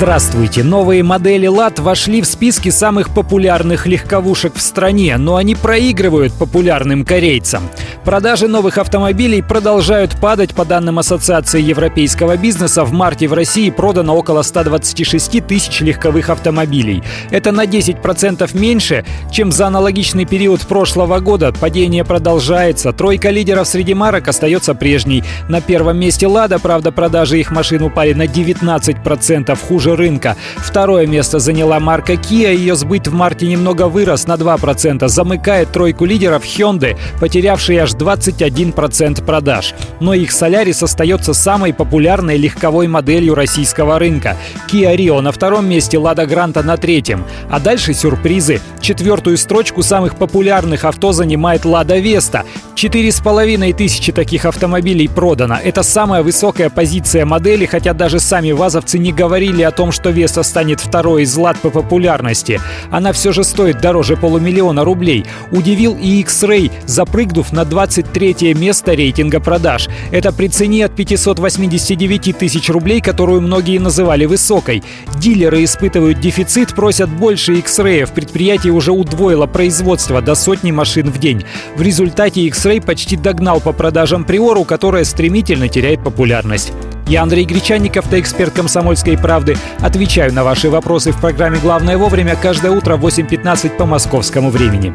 [0.00, 0.64] Здравствуйте!
[0.64, 7.04] Новые модели ЛАД вошли в списки самых популярных легковушек в стране, но они проигрывают популярным
[7.04, 7.64] корейцам.
[8.02, 10.54] Продажи новых автомобилей продолжают падать.
[10.54, 17.02] По данным Ассоциации европейского бизнеса, в марте в России продано около 126 тысяч легковых автомобилей.
[17.30, 21.52] Это на 10% меньше, чем за аналогичный период прошлого года.
[21.52, 22.94] Падение продолжается.
[22.94, 25.24] Тройка лидеров среди марок остается прежней.
[25.50, 30.36] На первом месте «Лада», правда, продажи их машин упали на 19%, хуже рынка.
[30.56, 32.54] Второе место заняла марка Kia.
[32.54, 35.08] Ее сбыт в марте немного вырос на 2%.
[35.08, 39.74] Замыкает тройку лидеров Hyundai, потерявшие аж 21% продаж.
[40.00, 44.36] Но их Solaris остается самой популярной легковой моделью российского рынка.
[44.70, 47.24] Kia Rio на втором месте, Lada Granta на третьем.
[47.50, 48.60] А дальше сюрпризы.
[48.80, 52.44] Четвертую строчку самых популярных авто занимает Lada Vesta.
[52.74, 55.58] Четыре с половиной тысячи таких автомобилей продано.
[55.62, 60.42] Это самая высокая позиция модели, хотя даже сами вазовцы не говорили о том, что Vesta
[60.42, 62.58] станет второй из лад по популярности.
[62.90, 65.26] Она все же стоит дороже полумиллиона рублей.
[65.50, 69.88] Удивил и X-Ray, запрыгнув на 23 место рейтинга продаж.
[70.10, 74.82] Это при цене от 589 тысяч рублей, которую многие называли высокой.
[75.18, 78.08] Дилеры испытывают дефицит, просят больше X-Ray.
[78.14, 81.44] Предприятие уже удвоило производство до сотни машин в день.
[81.76, 86.72] В результате X-Ray почти догнал по продажам Приору, которая стремительно теряет популярность.
[87.08, 89.56] Я Андрей Гречанников, эксперт «Комсомольской правды».
[89.80, 94.92] Отвечаю на ваши вопросы в программе «Главное вовремя» каждое утро в 8.15 по московскому времени.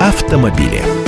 [0.00, 1.03] Автомобили.